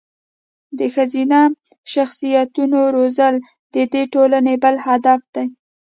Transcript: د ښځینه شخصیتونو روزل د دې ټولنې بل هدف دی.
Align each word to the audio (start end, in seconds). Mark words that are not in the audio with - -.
د 0.79 0.81
ښځینه 0.95 1.39
شخصیتونو 1.93 2.79
روزل 2.95 3.35
د 3.73 3.75
دې 3.93 4.03
ټولنې 4.13 4.53
بل 4.63 4.75
هدف 4.87 5.21
دی. 5.35 5.47